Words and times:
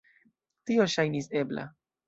Tio 0.71 0.87
ŝajnis 0.95 1.31
ebla. 1.45 1.71